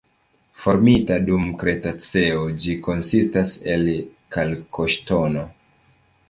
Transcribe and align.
Formita 0.59 1.17
dum 1.27 1.43
Kretaceo, 1.63 2.39
ĝi 2.63 2.73
konsistas 2.87 3.53
el 3.75 3.87
kalkoŝtono. 4.37 5.47